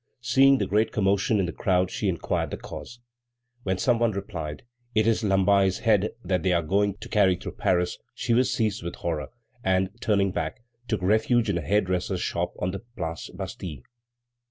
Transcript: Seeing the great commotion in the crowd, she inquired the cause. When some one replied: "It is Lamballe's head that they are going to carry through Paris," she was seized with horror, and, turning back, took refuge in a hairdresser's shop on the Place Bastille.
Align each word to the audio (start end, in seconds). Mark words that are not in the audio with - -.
Seeing 0.21 0.57
the 0.57 0.65
great 0.65 0.91
commotion 0.91 1.39
in 1.39 1.45
the 1.45 1.51
crowd, 1.51 1.91
she 1.91 2.09
inquired 2.09 2.49
the 2.49 2.57
cause. 2.57 2.99
When 3.61 3.77
some 3.77 3.99
one 3.99 4.13
replied: 4.13 4.63
"It 4.95 5.05
is 5.05 5.21
Lamballe's 5.23 5.77
head 5.77 6.09
that 6.23 6.41
they 6.41 6.53
are 6.53 6.63
going 6.63 6.97
to 7.01 7.07
carry 7.07 7.35
through 7.35 7.51
Paris," 7.51 7.99
she 8.15 8.33
was 8.33 8.51
seized 8.51 8.81
with 8.81 8.95
horror, 8.95 9.27
and, 9.63 9.91
turning 10.01 10.31
back, 10.31 10.63
took 10.87 11.03
refuge 11.03 11.51
in 11.51 11.59
a 11.59 11.61
hairdresser's 11.61 12.19
shop 12.19 12.55
on 12.57 12.71
the 12.71 12.79
Place 12.97 13.29
Bastille. 13.31 13.83